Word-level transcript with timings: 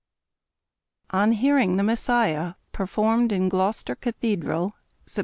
ON 1.11 1.31
HEARING 1.33 1.75
"THE 1.77 1.83
MESSIAH" 1.83 2.55
PERFORMED 2.71 3.31
IN 3.31 3.49
GLOUCESTER 3.49 3.93
CATHEDRAL, 3.93 4.73
SEPT. 5.05 5.19